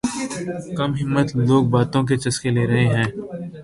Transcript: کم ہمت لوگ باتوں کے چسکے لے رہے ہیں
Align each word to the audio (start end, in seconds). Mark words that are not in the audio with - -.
کم 0.77 0.91
ہمت 1.01 1.27
لوگ 1.47 1.63
باتوں 1.73 2.01
کے 2.07 2.15
چسکے 2.23 2.49
لے 2.55 2.63
رہے 2.67 2.85
ہیں 2.95 3.07